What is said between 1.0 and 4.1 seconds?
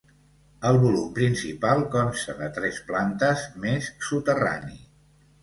principal consta de tres plantes, més